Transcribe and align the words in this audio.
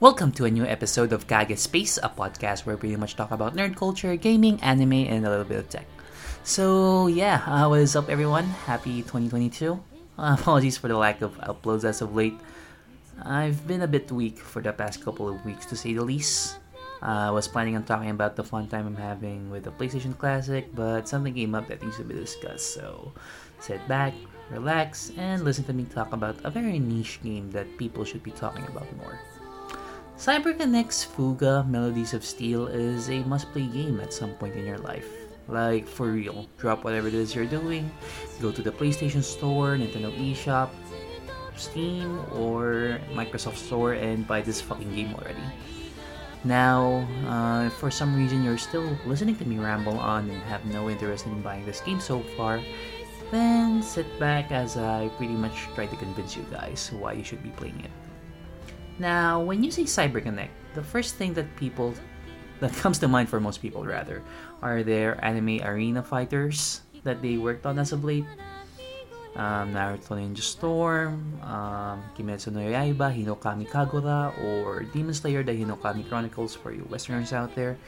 Welcome 0.00 0.30
to 0.38 0.44
a 0.44 0.50
new 0.50 0.62
episode 0.62 1.12
of 1.12 1.26
Kage 1.26 1.58
Space, 1.58 1.98
a 1.98 2.08
podcast 2.08 2.64
where 2.64 2.76
we 2.76 2.94
pretty 2.94 2.94
much 2.94 3.16
talk 3.16 3.32
about 3.32 3.56
nerd 3.56 3.74
culture, 3.74 4.14
gaming, 4.14 4.62
anime, 4.62 5.10
and 5.10 5.26
a 5.26 5.28
little 5.28 5.44
bit 5.44 5.58
of 5.58 5.68
tech. 5.68 5.88
So, 6.44 7.08
yeah, 7.08 7.42
uh, 7.42 7.66
what 7.66 7.80
is 7.80 7.96
up, 7.96 8.08
everyone? 8.08 8.44
Happy 8.70 9.02
2022. 9.02 9.74
Uh, 10.16 10.36
apologies 10.38 10.78
for 10.78 10.86
the 10.86 10.96
lack 10.96 11.20
of 11.20 11.34
uploads 11.38 11.82
as 11.82 12.00
of 12.00 12.14
late. 12.14 12.38
I've 13.24 13.66
been 13.66 13.82
a 13.82 13.88
bit 13.88 14.12
weak 14.12 14.38
for 14.38 14.62
the 14.62 14.72
past 14.72 15.04
couple 15.04 15.28
of 15.28 15.44
weeks, 15.44 15.66
to 15.66 15.74
say 15.74 15.94
the 15.94 16.04
least. 16.04 16.58
Uh, 17.02 17.26
I 17.26 17.30
was 17.32 17.48
planning 17.48 17.74
on 17.74 17.82
talking 17.82 18.10
about 18.10 18.36
the 18.36 18.44
fun 18.44 18.68
time 18.68 18.86
I'm 18.86 18.94
having 18.94 19.50
with 19.50 19.64
the 19.64 19.72
PlayStation 19.72 20.16
Classic, 20.16 20.72
but 20.76 21.08
something 21.08 21.34
came 21.34 21.56
up 21.56 21.66
that 21.66 21.82
needs 21.82 21.96
to 21.96 22.04
be 22.04 22.14
discussed, 22.14 22.72
so 22.72 23.10
sit 23.58 23.82
back, 23.88 24.14
relax, 24.52 25.10
and 25.18 25.42
listen 25.42 25.64
to 25.64 25.72
me 25.72 25.90
talk 25.90 26.12
about 26.12 26.36
a 26.44 26.50
very 26.50 26.78
niche 26.78 27.18
game 27.24 27.50
that 27.50 27.66
people 27.78 28.04
should 28.04 28.22
be 28.22 28.30
talking 28.30 28.62
about 28.68 28.86
more. 28.96 29.18
CyberConnect's 30.18 31.04
Fuga 31.04 31.64
Melodies 31.68 32.12
of 32.12 32.24
Steel 32.24 32.66
is 32.66 33.08
a 33.08 33.22
must-play 33.22 33.66
game 33.70 34.00
at 34.00 34.12
some 34.12 34.34
point 34.34 34.56
in 34.56 34.66
your 34.66 34.78
life. 34.78 35.06
Like, 35.46 35.86
for 35.86 36.10
real. 36.10 36.48
Drop 36.58 36.82
whatever 36.82 37.06
it 37.06 37.14
is 37.14 37.36
you're 37.36 37.46
doing, 37.46 37.88
go 38.42 38.50
to 38.50 38.60
the 38.60 38.72
PlayStation 38.72 39.22
Store, 39.22 39.78
Nintendo 39.78 40.10
eShop, 40.18 40.70
Steam, 41.54 42.18
or 42.34 42.98
Microsoft 43.14 43.58
Store 43.62 43.92
and 43.92 44.26
buy 44.26 44.42
this 44.42 44.60
fucking 44.60 44.92
game 44.92 45.14
already. 45.14 45.46
Now, 46.42 47.06
uh, 47.28 47.70
for 47.78 47.88
some 47.88 48.16
reason 48.16 48.42
you're 48.42 48.58
still 48.58 48.98
listening 49.06 49.36
to 49.36 49.46
me 49.46 49.58
ramble 49.58 50.00
on 50.00 50.28
and 50.30 50.42
have 50.50 50.66
no 50.66 50.90
interest 50.90 51.26
in 51.26 51.40
buying 51.42 51.64
this 51.64 51.80
game 51.80 52.00
so 52.00 52.26
far, 52.36 52.60
then 53.30 53.84
sit 53.84 54.18
back 54.18 54.50
as 54.50 54.76
I 54.76 55.10
pretty 55.16 55.34
much 55.34 55.70
try 55.76 55.86
to 55.86 55.96
convince 55.96 56.36
you 56.36 56.42
guys 56.50 56.90
why 56.90 57.12
you 57.12 57.22
should 57.22 57.42
be 57.44 57.50
playing 57.50 57.78
it. 57.86 58.07
Now, 58.98 59.40
when 59.40 59.62
you 59.62 59.70
say 59.70 59.84
CyberConnect, 59.84 60.74
the 60.74 60.82
first 60.82 61.14
thing 61.14 61.34
that 61.34 61.46
people 61.56 61.94
that 62.60 62.72
comes 62.82 62.98
to 62.98 63.08
mind 63.08 63.28
for 63.28 63.38
most 63.40 63.62
people 63.62 63.86
rather 63.86 64.22
are 64.62 64.82
their 64.82 65.22
anime 65.24 65.62
arena 65.62 66.02
fighters 66.02 66.82
that 67.04 67.22
they 67.22 67.38
worked 67.38 67.66
on 67.66 67.78
as 67.78 67.92
of 67.92 68.02
late. 68.04 68.26
Um, 69.36 69.70
Naruto 69.70 70.18
Ninja 70.18 70.42
Storm, 70.42 71.38
um, 71.46 72.02
Kimetsu 72.18 72.50
no 72.50 72.58
Yaiba, 72.58 73.14
Hinokami 73.14 73.70
Kagura, 73.70 74.34
or 74.42 74.82
Demon 74.82 75.14
Slayer 75.14 75.44
The 75.44 75.52
Hinokami 75.52 76.08
Chronicles 76.08 76.56
for 76.56 76.72
you 76.72 76.82
Westerners 76.90 77.32
out 77.32 77.54
there. 77.54 77.78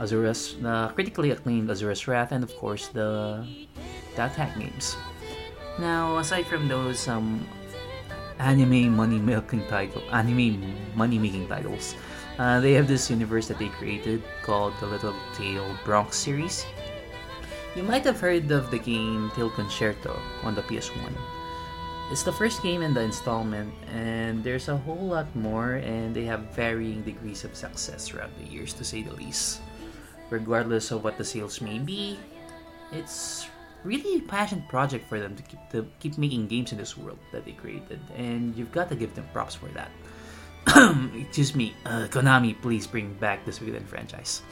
Asura's, 0.00 0.56
the 0.60 0.90
critically 0.94 1.30
acclaimed 1.30 1.68
Asura's 1.70 2.08
Wrath, 2.08 2.32
and 2.32 2.42
of 2.42 2.54
course 2.56 2.88
the 2.88 3.46
the 4.16 4.26
attack 4.26 4.58
games. 4.58 4.96
Now, 5.78 6.18
aside 6.18 6.46
from 6.46 6.66
those 6.66 7.06
um, 7.06 7.46
anime 8.38 8.94
money 8.94 9.18
milking 9.18 9.66
title, 9.68 10.02
anime 10.12 10.74
money 10.94 11.18
making 11.18 11.48
titles. 11.48 11.94
Uh, 12.38 12.60
they 12.60 12.72
have 12.72 12.86
this 12.86 13.10
universe 13.10 13.48
that 13.48 13.58
they 13.58 13.68
created 13.68 14.22
called 14.42 14.74
the 14.80 14.86
Little 14.86 15.14
Tail 15.34 15.64
Bronx 15.84 16.16
series. 16.16 16.66
You 17.74 17.82
might 17.82 18.04
have 18.04 18.20
heard 18.20 18.50
of 18.50 18.70
the 18.70 18.78
game 18.78 19.30
Tail 19.34 19.50
Concerto 19.50 20.18
on 20.42 20.54
the 20.54 20.62
PS1. 20.62 21.12
It's 22.10 22.22
the 22.22 22.32
first 22.32 22.62
game 22.62 22.82
in 22.82 22.94
the 22.94 23.02
installment, 23.02 23.74
and 23.92 24.44
there's 24.44 24.68
a 24.68 24.76
whole 24.76 25.10
lot 25.10 25.26
more, 25.34 25.82
and 25.82 26.14
they 26.14 26.24
have 26.24 26.54
varying 26.54 27.02
degrees 27.02 27.42
of 27.42 27.56
success 27.56 28.06
throughout 28.06 28.30
the 28.38 28.46
years, 28.46 28.72
to 28.74 28.84
say 28.84 29.02
the 29.02 29.12
least. 29.14 29.60
Regardless 30.30 30.90
of 30.90 31.02
what 31.02 31.18
the 31.18 31.24
sales 31.24 31.60
may 31.60 31.78
be, 31.78 32.18
it's 32.92 33.48
really 33.86 34.20
passion 34.20 34.64
project 34.68 35.08
for 35.08 35.20
them 35.20 35.36
to 35.36 35.42
keep 35.42 35.60
to 35.70 35.86
keep 36.00 36.18
making 36.18 36.48
games 36.48 36.72
in 36.72 36.78
this 36.78 36.98
world 36.98 37.18
that 37.32 37.44
they 37.46 37.52
created, 37.52 38.00
and 38.16 38.54
you've 38.56 38.72
got 38.72 38.88
to 38.90 38.96
give 38.96 39.14
them 39.14 39.24
props 39.32 39.54
for 39.54 39.70
that. 39.78 39.90
Excuse 41.14 41.54
me, 41.54 41.74
uh, 41.86 42.10
Konami, 42.10 42.60
please 42.60 42.86
bring 42.86 43.14
back 43.14 43.44
the 43.46 43.52
Suikoden 43.52 43.86
franchise. 43.86 44.42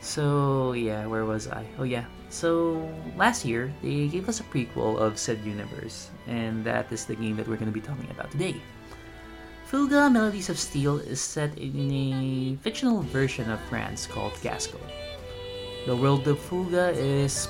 So 0.00 0.72
yeah, 0.72 1.06
where 1.06 1.24
was 1.24 1.46
I? 1.46 1.64
Oh 1.78 1.84
yeah. 1.84 2.04
So 2.30 2.82
last 3.16 3.44
year 3.44 3.72
they 3.82 4.08
gave 4.08 4.28
us 4.28 4.40
a 4.40 4.44
prequel 4.44 4.98
of 4.98 5.18
said 5.18 5.38
universe, 5.44 6.10
and 6.26 6.64
that 6.64 6.90
is 6.90 7.04
the 7.04 7.14
game 7.14 7.36
that 7.36 7.46
we're 7.46 7.60
going 7.60 7.70
to 7.70 7.78
be 7.78 7.84
talking 7.84 8.10
about 8.10 8.30
today. 8.30 8.56
Fuga 9.70 10.10
Melodies 10.10 10.50
of 10.50 10.58
Steel 10.58 10.98
is 10.98 11.20
set 11.20 11.56
in 11.56 11.90
a 11.92 12.56
fictional 12.60 13.02
version 13.02 13.48
of 13.52 13.60
France 13.70 14.04
called 14.04 14.32
Gasco. 14.42 14.80
The 15.86 15.94
world 15.94 16.26
of 16.26 16.40
Fuga 16.40 16.90
is 16.90 17.46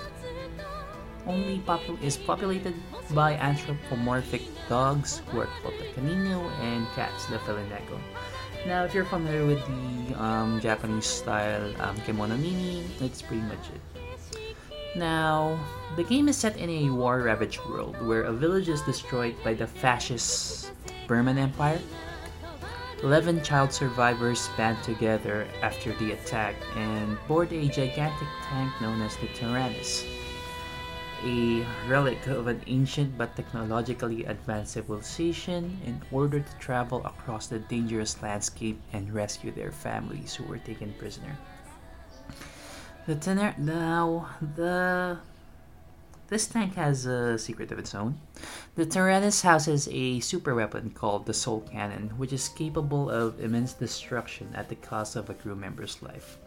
only 1.26 1.58
popul- 1.60 2.00
is 2.02 2.16
populated 2.16 2.74
by 3.12 3.34
anthropomorphic 3.34 4.42
dogs 4.68 5.22
who 5.28 5.40
are 5.40 5.48
called 5.62 5.74
the 5.78 6.00
Caninu 6.00 6.50
and 6.60 6.86
cats, 6.94 7.26
the 7.26 7.38
Felineko. 7.38 7.98
Now, 8.66 8.84
if 8.84 8.94
you're 8.94 9.04
familiar 9.04 9.46
with 9.46 9.60
the 9.66 10.20
um, 10.22 10.60
Japanese 10.60 11.06
style 11.06 11.72
um, 11.80 11.96
kemonomimi, 11.98 12.84
that's 12.98 13.22
pretty 13.22 13.42
much 13.42 13.70
it. 13.74 13.80
Now, 14.96 15.58
the 15.96 16.04
game 16.04 16.28
is 16.28 16.36
set 16.36 16.56
in 16.56 16.68
a 16.68 16.90
war-ravaged 16.90 17.60
world 17.66 17.96
where 18.04 18.24
a 18.24 18.32
village 18.32 18.68
is 18.68 18.82
destroyed 18.82 19.36
by 19.44 19.54
the 19.54 19.66
fascist 19.66 20.72
Berman 21.06 21.38
Empire. 21.38 21.80
Eleven 23.02 23.42
child 23.42 23.72
survivors 23.72 24.50
band 24.58 24.82
together 24.82 25.46
after 25.62 25.94
the 25.94 26.12
attack 26.12 26.54
and 26.76 27.16
board 27.26 27.50
a 27.52 27.66
gigantic 27.68 28.28
tank 28.44 28.72
known 28.82 29.00
as 29.00 29.16
the 29.16 29.28
Taranis 29.28 30.04
a 31.24 31.66
relic 31.86 32.26
of 32.26 32.46
an 32.46 32.62
ancient 32.66 33.16
but 33.18 33.36
technologically 33.36 34.24
advanced 34.24 34.72
civilization 34.72 35.78
in 35.84 36.00
order 36.10 36.40
to 36.40 36.58
travel 36.58 37.04
across 37.04 37.46
the 37.46 37.58
dangerous 37.58 38.22
landscape 38.22 38.80
and 38.92 39.12
rescue 39.12 39.50
their 39.50 39.72
families 39.72 40.34
who 40.34 40.44
were 40.44 40.58
taken 40.58 40.94
prisoner. 40.94 41.36
The 43.06 43.14
tenor 43.14 43.54
now 43.58 44.30
the 44.56 45.18
this 46.28 46.46
tank 46.46 46.76
has 46.76 47.06
a 47.06 47.38
secret 47.38 47.72
of 47.72 47.78
its 47.78 47.92
own. 47.92 48.20
The 48.76 48.86
Taranis 48.86 49.42
houses 49.42 49.88
a 49.90 50.20
super 50.20 50.54
weapon 50.54 50.90
called 50.90 51.26
the 51.26 51.34
Soul 51.34 51.62
Cannon, 51.62 52.10
which 52.18 52.32
is 52.32 52.48
capable 52.48 53.10
of 53.10 53.40
immense 53.40 53.72
destruction 53.72 54.52
at 54.54 54.68
the 54.68 54.76
cost 54.76 55.16
of 55.16 55.28
a 55.28 55.34
crew 55.34 55.56
member's 55.56 56.00
life 56.02 56.38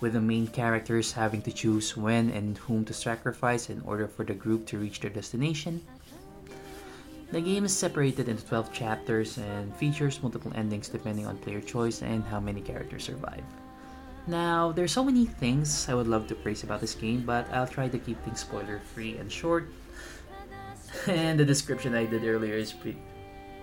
with 0.00 0.12
the 0.12 0.20
main 0.20 0.46
characters 0.46 1.12
having 1.12 1.42
to 1.42 1.52
choose 1.52 1.96
when 1.96 2.30
and 2.30 2.58
whom 2.58 2.84
to 2.84 2.92
sacrifice 2.92 3.70
in 3.70 3.80
order 3.82 4.06
for 4.06 4.24
the 4.24 4.34
group 4.34 4.66
to 4.66 4.78
reach 4.78 5.00
their 5.00 5.10
destination. 5.10 5.80
The 7.32 7.40
game 7.40 7.64
is 7.64 7.76
separated 7.76 8.28
into 8.28 8.44
12 8.46 8.72
chapters 8.72 9.38
and 9.38 9.74
features 9.76 10.22
multiple 10.22 10.52
endings 10.54 10.88
depending 10.88 11.26
on 11.26 11.38
player 11.38 11.60
choice 11.60 12.02
and 12.02 12.22
how 12.24 12.38
many 12.38 12.60
characters 12.60 13.04
survive. 13.04 13.42
Now, 14.28 14.72
there's 14.72 14.92
so 14.92 15.04
many 15.04 15.26
things 15.26 15.88
I 15.88 15.94
would 15.94 16.08
love 16.08 16.26
to 16.28 16.34
praise 16.34 16.62
about 16.64 16.80
this 16.80 16.94
game, 16.94 17.22
but 17.24 17.46
I'll 17.52 17.66
try 17.66 17.88
to 17.88 17.98
keep 17.98 18.22
things 18.24 18.40
spoiler 18.40 18.80
free 18.94 19.16
and 19.18 19.30
short. 19.30 19.68
And 21.06 21.38
the 21.38 21.44
description 21.44 21.94
I 21.94 22.06
did 22.06 22.24
earlier 22.24 22.54
is 22.54 22.72
pretty 22.72 22.98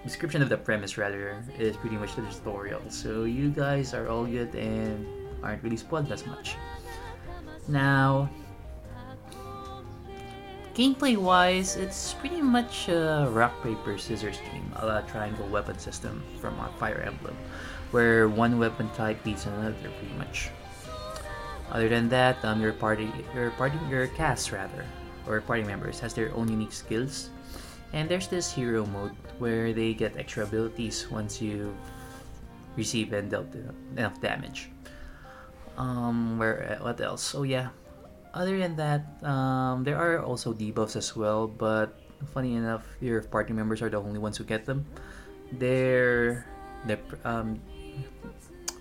description 0.04 0.42
of 0.42 0.50
the 0.50 0.58
premise 0.58 0.98
rather 0.98 1.42
is 1.58 1.78
pretty 1.78 1.96
much 1.96 2.16
the 2.16 2.22
tutorial. 2.24 2.82
So 2.90 3.24
you 3.24 3.50
guys 3.50 3.94
are 3.94 4.10
all 4.10 4.26
good 4.26 4.54
and 4.54 5.08
aren't 5.44 5.64
really 5.64 5.78
spoiled 5.78 6.12
as 6.12 6.26
much. 6.26 6.56
Now, 7.68 8.30
gameplay 10.74 11.16
wise, 11.16 11.76
it's 11.76 12.14
pretty 12.16 12.42
much 12.42 12.90
a 12.90 13.30
rock, 13.32 13.62
paper, 13.64 13.98
scissors 13.98 14.38
game, 14.52 14.72
a 14.78 14.86
la 14.86 15.02
triangle 15.02 15.48
weapon 15.48 15.78
system 15.78 16.24
from 16.42 16.58
Fire 16.80 17.04
Emblem, 17.06 17.38
where 17.92 18.28
one 18.28 18.58
weapon 18.58 18.90
type 18.96 19.24
beats 19.24 19.46
another 19.46 19.76
pretty 20.00 20.14
much. 20.18 20.50
Other 21.72 21.88
than 21.90 22.10
that, 22.10 22.44
um, 22.44 22.62
your 22.62 22.74
party, 22.74 23.12
your 23.34 23.52
party, 23.52 23.78
your 23.90 24.08
cast 24.08 24.52
rather, 24.52 24.86
or 25.28 25.40
party 25.42 25.64
members 25.64 26.00
has 26.00 26.14
their 26.14 26.34
own 26.36 26.50
unique 26.50 26.74
skills, 26.74 27.30
and 27.94 28.10
there's 28.10 28.28
this 28.28 28.52
hero 28.52 28.86
mode 28.88 29.16
where 29.40 29.72
they 29.72 29.94
get 29.94 30.18
extra 30.18 30.44
abilities 30.44 31.08
once 31.10 31.42
you 31.42 31.74
receive 32.76 33.14
and 33.14 33.30
dealt 33.30 33.54
enough 33.96 34.20
damage. 34.20 34.73
Um, 35.78 36.38
where 36.38 36.78
uh, 36.78 36.84
what 36.84 37.02
else? 37.02 37.34
Oh 37.36 37.44
yeah. 37.44 37.70
Other 38.34 38.58
than 38.58 38.76
that, 38.78 39.06
um, 39.22 39.84
there 39.84 39.98
are 39.98 40.22
also 40.22 40.54
debuffs 40.54 40.96
as 40.96 41.16
well. 41.16 41.48
But 41.48 42.00
funny 42.34 42.56
enough, 42.56 42.86
your 43.02 43.22
party 43.22 43.54
members 43.54 43.82
are 43.82 43.90
the 43.90 44.02
only 44.02 44.20
ones 44.20 44.38
who 44.38 44.44
get 44.44 44.66
them. 44.66 44.86
They're, 45.54 46.46
they 46.86 46.98
um, 47.26 47.62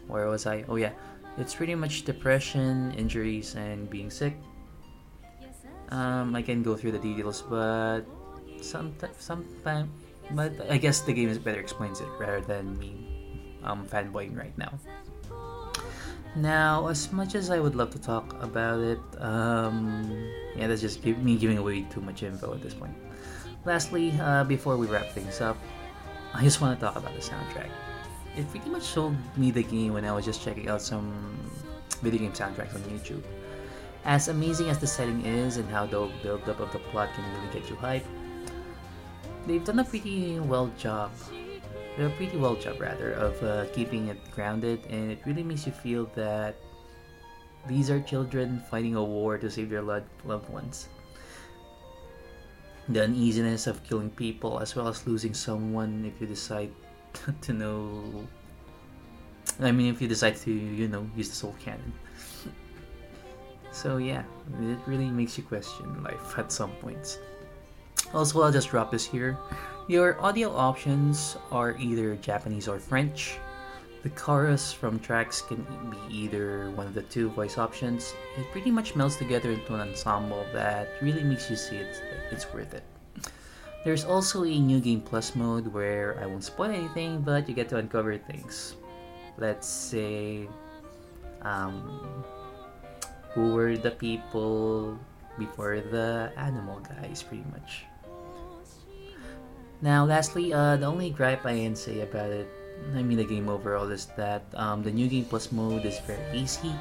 where 0.08 0.28
was 0.28 0.46
I? 0.46 0.64
Oh 0.68 0.76
yeah, 0.76 0.92
it's 1.36 1.54
pretty 1.54 1.74
much 1.74 2.04
depression, 2.04 2.92
injuries, 2.96 3.54
and 3.54 3.88
being 3.88 4.10
sick. 4.10 4.36
Um, 5.90 6.34
I 6.34 6.40
can 6.40 6.62
go 6.62 6.76
through 6.76 6.92
the 6.92 6.98
details, 6.98 7.44
but 7.44 8.08
sometimes, 8.62 9.16
sometimes, 9.20 9.90
but 10.30 10.52
I 10.70 10.78
guess 10.78 11.00
the 11.00 11.12
game 11.12 11.28
is 11.28 11.38
better 11.38 11.60
explains 11.60 12.00
it 12.00 12.08
rather 12.18 12.40
than 12.40 12.78
me 12.78 13.60
um 13.64 13.86
fanboying 13.86 14.36
right 14.36 14.56
now. 14.56 14.72
Now, 16.34 16.88
as 16.88 17.12
much 17.12 17.34
as 17.34 17.50
I 17.50 17.60
would 17.60 17.74
love 17.74 17.90
to 17.90 17.98
talk 17.98 18.34
about 18.42 18.80
it, 18.80 19.00
um, 19.18 20.08
yeah, 20.56 20.66
that's 20.66 20.80
just 20.80 21.04
me 21.04 21.36
giving 21.36 21.58
away 21.58 21.82
too 21.82 22.00
much 22.00 22.22
info 22.22 22.54
at 22.54 22.62
this 22.62 22.72
point. 22.72 22.94
Lastly, 23.66 24.12
uh, 24.18 24.44
before 24.44 24.76
we 24.78 24.86
wrap 24.86 25.10
things 25.10 25.40
up, 25.42 25.58
I 26.32 26.42
just 26.42 26.60
want 26.62 26.78
to 26.78 26.84
talk 26.84 26.96
about 26.96 27.14
the 27.14 27.20
soundtrack. 27.20 27.70
it 28.34 28.48
pretty 28.50 28.70
much 28.70 28.82
sold 28.82 29.14
me 29.36 29.50
the 29.50 29.62
game 29.62 29.92
when 29.92 30.06
I 30.06 30.12
was 30.12 30.24
just 30.24 30.42
checking 30.42 30.68
out 30.68 30.80
some 30.80 31.12
video 32.00 32.20
game 32.20 32.32
soundtracks 32.32 32.74
on 32.74 32.80
YouTube. 32.88 33.22
As 34.04 34.28
amazing 34.28 34.70
as 34.70 34.78
the 34.78 34.86
setting 34.86 35.24
is 35.26 35.58
and 35.58 35.68
how 35.68 35.84
the 35.84 36.10
build 36.22 36.48
up 36.48 36.58
of 36.60 36.72
the 36.72 36.78
plot 36.78 37.10
can 37.14 37.24
really 37.34 37.52
get 37.52 37.68
you 37.68 37.76
hyped, 37.76 38.06
they've 39.46 39.62
done 39.62 39.78
a 39.80 39.84
pretty 39.84 40.40
well 40.40 40.72
job. 40.78 41.12
A 41.98 42.08
pretty 42.16 42.38
well 42.38 42.56
job 42.56 42.80
rather 42.80 43.12
of 43.12 43.36
uh, 43.42 43.66
keeping 43.74 44.08
it 44.08 44.18
grounded, 44.30 44.80
and 44.88 45.12
it 45.12 45.20
really 45.26 45.42
makes 45.42 45.66
you 45.66 45.72
feel 45.72 46.06
that 46.14 46.56
these 47.68 47.90
are 47.90 48.00
children 48.00 48.62
fighting 48.70 48.96
a 48.96 49.04
war 49.04 49.36
to 49.36 49.50
save 49.50 49.68
their 49.68 49.82
loved 49.82 50.48
ones. 50.48 50.88
The 52.88 53.04
uneasiness 53.04 53.66
of 53.66 53.84
killing 53.84 54.10
people, 54.10 54.58
as 54.58 54.74
well 54.74 54.88
as 54.88 55.06
losing 55.06 55.34
someone 55.34 56.04
if 56.08 56.20
you 56.20 56.26
decide 56.26 56.72
to 57.42 57.52
know. 57.52 58.26
I 59.60 59.70
mean, 59.70 59.92
if 59.92 60.00
you 60.00 60.08
decide 60.08 60.36
to, 60.48 60.50
you 60.50 60.88
know, 60.88 61.06
use 61.14 61.28
the 61.28 61.36
soul 61.36 61.54
cannon. 61.60 61.92
So 63.72 63.96
yeah, 63.96 64.22
it 64.60 64.78
really 64.84 65.10
makes 65.10 65.38
you 65.38 65.44
question 65.44 66.04
life 66.04 66.38
at 66.38 66.52
some 66.52 66.72
points. 66.72 67.18
Also, 68.12 68.42
I'll 68.42 68.52
just 68.52 68.68
drop 68.68 68.90
this 68.90 69.06
here. 69.06 69.38
Your 69.88 70.20
audio 70.22 70.54
options 70.54 71.36
are 71.50 71.76
either 71.76 72.14
Japanese 72.14 72.68
or 72.68 72.78
French. 72.78 73.38
The 74.04 74.10
chorus 74.10 74.72
from 74.72 75.00
tracks 75.00 75.42
can 75.42 75.66
be 75.90 75.98
either 76.08 76.70
one 76.70 76.86
of 76.86 76.94
the 76.94 77.02
two 77.02 77.30
voice 77.30 77.58
options. 77.58 78.14
It 78.38 78.46
pretty 78.52 78.70
much 78.70 78.94
melts 78.94 79.16
together 79.16 79.50
into 79.50 79.74
an 79.74 79.80
ensemble 79.80 80.46
that 80.52 80.88
really 81.02 81.24
makes 81.24 81.50
you 81.50 81.56
see 81.56 81.76
it, 81.76 82.00
it's 82.30 82.46
worth 82.54 82.74
it. 82.74 82.84
There's 83.84 84.04
also 84.04 84.44
a 84.44 84.58
new 84.58 84.78
game 84.78 85.00
plus 85.00 85.34
mode 85.34 85.66
where 85.66 86.16
I 86.22 86.26
won't 86.26 86.44
spoil 86.44 86.70
anything, 86.70 87.20
but 87.22 87.48
you 87.48 87.54
get 87.54 87.68
to 87.70 87.78
uncover 87.78 88.16
things. 88.16 88.76
Let's 89.36 89.66
say, 89.66 90.48
um, 91.42 92.22
who 93.34 93.52
were 93.54 93.76
the 93.76 93.90
people 93.90 94.96
before 95.38 95.80
the 95.80 96.30
animal 96.36 96.78
guys, 96.78 97.24
pretty 97.24 97.44
much. 97.50 97.82
Now, 99.82 100.04
lastly, 100.04 100.54
uh, 100.54 100.76
the 100.76 100.86
only 100.86 101.10
gripe 101.10 101.44
I 101.44 101.58
can 101.58 101.74
say 101.74 102.02
about 102.02 102.30
it, 102.30 102.48
I 102.94 103.02
mean 103.02 103.18
the 103.18 103.24
game 103.24 103.48
overall, 103.48 103.90
is 103.90 104.06
that 104.16 104.44
um, 104.54 104.82
the 104.84 104.92
new 104.92 105.08
game 105.08 105.24
plus 105.24 105.50
mode 105.50 105.84
is 105.84 105.98
very 106.06 106.22
easy. 106.38 106.72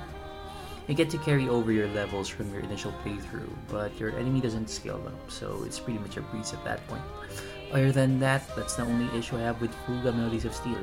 You 0.87 0.93
get 0.93 1.09
to 1.09 1.17
carry 1.17 1.49
over 1.49 1.71
your 1.71 1.87
levels 1.89 2.29
from 2.29 2.53
your 2.53 2.61
initial 2.61 2.93
playthrough, 3.03 3.49
but 3.69 3.97
your 3.99 4.11
enemy 4.17 4.39
doesn't 4.39 4.69
scale 4.69 5.01
up, 5.07 5.31
so 5.31 5.63
it's 5.65 5.79
pretty 5.79 5.97
much 5.97 6.17
a 6.17 6.21
breeze 6.21 6.53
at 6.53 6.63
that 6.63 6.85
point. 6.87 7.01
Other 7.71 7.91
than 7.91 8.19
that, 8.19 8.43
that's 8.55 8.75
the 8.75 8.83
only 8.83 9.07
issue 9.17 9.37
I 9.37 9.41
have 9.41 9.61
with 9.61 9.73
Fuga 9.87 10.11
Melodies 10.11 10.45
of 10.45 10.53
Steel. 10.53 10.77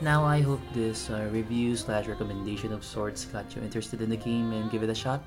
Now, 0.00 0.24
I 0.24 0.40
hope 0.40 0.60
this 0.74 1.10
uh, 1.10 1.28
review 1.32 1.76
slash 1.76 2.06
recommendation 2.06 2.72
of 2.72 2.84
sorts 2.84 3.24
got 3.24 3.54
you 3.54 3.62
interested 3.62 4.02
in 4.02 4.10
the 4.10 4.16
game 4.16 4.52
and 4.52 4.70
give 4.70 4.82
it 4.82 4.90
a 4.90 4.94
shot. 4.94 5.22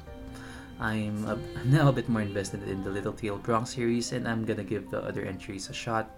I'm 0.80 1.28
now 1.66 1.90
a 1.90 1.94
bit 1.94 2.08
more 2.08 2.22
invested 2.22 2.64
in 2.64 2.84
the 2.84 2.90
Little 2.90 3.14
Tail 3.14 3.38
Bronx 3.38 3.76
series, 3.76 4.12
and 4.12 4.28
I'm 4.28 4.46
gonna 4.46 4.64
give 4.64 4.90
the 4.90 5.04
other 5.04 5.26
entries 5.26 5.70
a 5.70 5.74
shot 5.74 6.10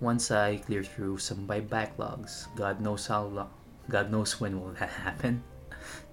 once 0.00 0.30
I 0.30 0.56
clear 0.58 0.84
through 0.84 1.18
some 1.18 1.46
by 1.46 1.60
backlogs. 1.60 2.46
God 2.56 2.80
knows 2.80 3.06
how 3.06 3.24
long. 3.24 3.50
God 3.88 4.10
knows 4.10 4.40
when 4.40 4.60
will 4.60 4.72
that 4.78 4.90
happen. 5.06 5.42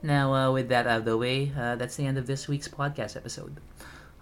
Now, 0.01 0.33
uh, 0.33 0.51
with 0.51 0.69
that 0.69 0.87
out 0.87 0.99
of 0.99 1.05
the 1.05 1.17
way, 1.17 1.51
uh, 1.57 1.75
that's 1.75 1.95
the 1.95 2.05
end 2.05 2.17
of 2.17 2.27
this 2.27 2.47
week's 2.47 2.67
podcast 2.67 3.17
episode. 3.17 3.59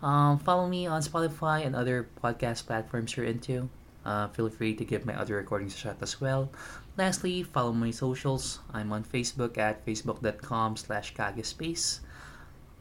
Um, 0.02 0.40
follow 0.40 0.68
me 0.68 0.88
on 0.88 1.02
Spotify 1.02 1.66
and 1.66 1.75
other 1.75 2.10
podcast 2.24 2.66
platforms 2.66 3.16
you're 3.16 3.25
into. 3.25 3.69
Uh, 4.04 4.28
feel 4.30 4.50
free 4.50 4.74
to 4.74 4.84
give 4.84 5.06
my 5.06 5.14
other 5.14 5.36
recordings 5.36 5.75
a 5.75 5.78
shot 5.78 5.98
as 6.02 6.19
well. 6.19 6.50
Lastly, 6.98 7.44
follow 7.44 7.72
my 7.72 7.92
socials. 7.92 8.60
I'm 8.74 8.92
on 8.92 9.04
Facebook 9.04 9.57
at 9.57 9.86
facebook.com 9.86 10.78
slash 10.78 11.14
kagespace. 11.14 12.00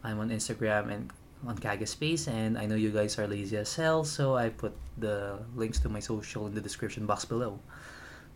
I'm 0.02 0.18
on 0.18 0.30
Instagram 0.30 0.90
and 0.90 1.10
on 1.46 1.56
Kage 1.58 1.88
Space, 1.88 2.28
and 2.28 2.58
I 2.58 2.66
know 2.66 2.74
you 2.74 2.90
guys 2.90 3.18
are 3.18 3.26
lazy 3.26 3.56
as 3.56 3.74
hell, 3.74 4.04
so 4.04 4.36
I 4.36 4.50
put 4.50 4.72
the 4.98 5.38
links 5.56 5.78
to 5.80 5.88
my 5.88 6.00
social 6.00 6.46
in 6.46 6.54
the 6.54 6.60
description 6.60 7.06
box 7.06 7.24
below. 7.24 7.58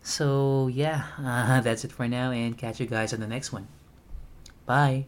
So, 0.01 0.67
yeah, 0.67 1.05
uh, 1.19 1.61
that's 1.65 1.85
it 1.85 1.91
for 1.91 2.07
now, 2.07 2.31
and 2.31 2.57
catch 2.57 2.79
you 2.79 2.85
guys 2.85 3.13
on 3.13 3.19
the 3.19 3.27
next 3.27 3.51
one. 3.51 3.67
Bye. 4.65 5.05